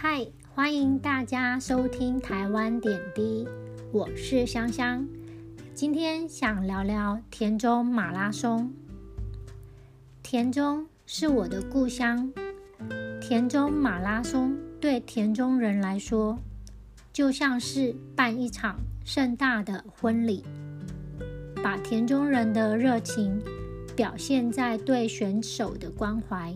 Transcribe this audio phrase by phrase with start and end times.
[0.00, 0.24] 嗨，
[0.54, 3.44] 欢迎大家收听台湾点滴，
[3.90, 5.04] 我是香香。
[5.74, 8.72] 今天想聊聊田中马拉松。
[10.22, 12.32] 田中是我的故乡，
[13.20, 16.38] 田中马拉松对田中人来说，
[17.12, 20.44] 就像是办一场盛大的婚礼，
[21.60, 23.42] 把田中人的热情
[23.96, 26.54] 表现在对选手的关怀。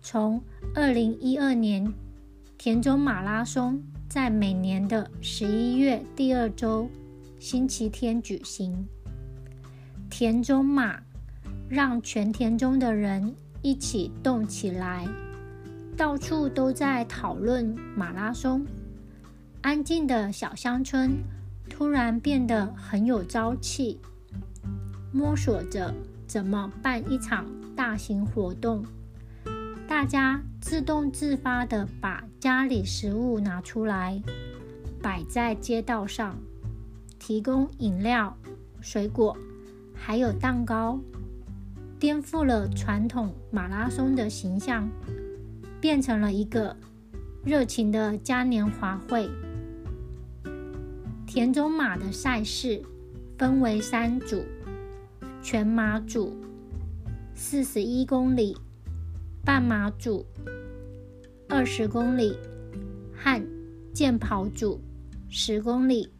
[0.00, 0.42] 从
[0.74, 1.92] 二零一二年，
[2.56, 6.88] 田中马拉松在每年的十一月第二周
[7.38, 8.86] 星期天举行。
[10.08, 10.98] 田中马
[11.68, 15.06] 让全田中的人一起动起来，
[15.96, 18.64] 到处都在讨论马拉松。
[19.60, 21.18] 安静的小乡村
[21.68, 24.00] 突然变得很有朝气，
[25.12, 25.92] 摸索着
[26.26, 28.84] 怎么办一场大型活动。
[29.94, 34.20] 大家自动自发的把家里食物拿出来，
[35.00, 36.36] 摆在街道上，
[37.16, 38.36] 提供饮料、
[38.80, 39.36] 水果，
[39.94, 40.98] 还有蛋糕，
[41.96, 44.90] 颠覆了传统马拉松的形象，
[45.80, 46.76] 变成了一个
[47.44, 49.30] 热情的嘉年华会。
[51.24, 52.82] 田中马的赛事
[53.38, 54.44] 分为三组：
[55.40, 56.36] 全马组，
[57.36, 58.56] 四十一公里。
[59.44, 60.24] 半马组
[61.50, 62.34] 二十公里
[63.14, 63.38] 和
[63.92, 64.80] 健跑组
[65.28, 66.10] 十公里。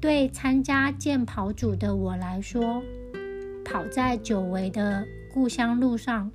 [0.00, 2.82] 对参加健跑组的我来说，
[3.64, 6.28] 跑在久违的故乡路上，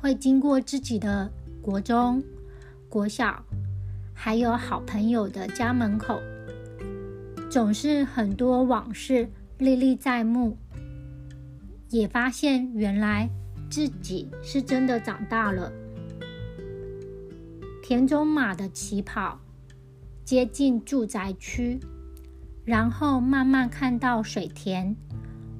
[0.00, 1.28] 会经过自己的
[1.60, 2.22] 国中、
[2.88, 3.44] 国小，
[4.14, 6.20] 还有好朋友的家门口，
[7.50, 10.56] 总是很多往事历历在目，
[11.88, 13.28] 也发现原来。
[13.70, 15.72] 自己是真的长大了。
[17.82, 19.40] 田中马的起跑
[20.24, 21.78] 接近住宅区，
[22.64, 24.94] 然后慢慢看到水田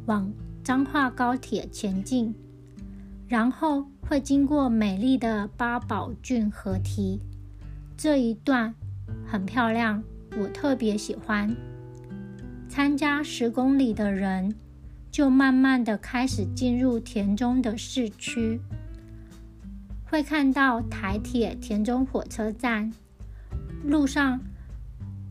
[0.06, 0.32] 往
[0.62, 2.34] 彰化高铁前进，
[3.28, 7.20] 然后会经过美丽的八宝郡河堤，
[7.96, 8.74] 这一段
[9.26, 10.02] 很漂亮，
[10.36, 11.56] 我特别喜欢。
[12.68, 14.54] 参加十公里的人。
[15.10, 18.60] 就慢慢的开始进入田中的市区，
[20.04, 22.92] 会看到台铁田中火车站
[23.84, 24.40] 路上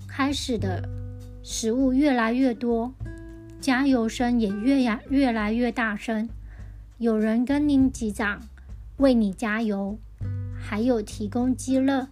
[0.08, 0.88] 开始的
[1.44, 2.94] 食物越来越多，
[3.62, 6.28] 加油声也越呀越来越大声，
[6.98, 8.42] 有人跟您击掌
[8.98, 9.98] 为你加油，
[10.60, 12.06] 还有提供鸡肋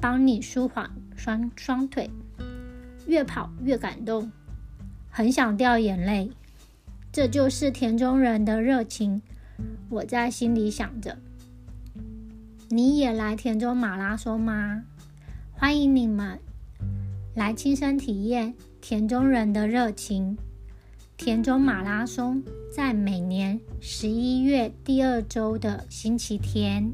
[0.00, 2.08] 帮你舒缓双双腿，
[3.06, 4.30] 越跑越感动，
[5.10, 6.30] 很想掉眼泪。
[7.18, 9.20] 这就是田中人的热情，
[9.88, 11.18] 我在心里想着。
[12.68, 14.84] 你也来田中马拉松吗？
[15.50, 16.38] 欢迎你们
[17.34, 20.38] 来亲身体验田中人的热情。
[21.16, 22.40] 田中马拉松
[22.72, 26.92] 在每年十一月第二周的星期天。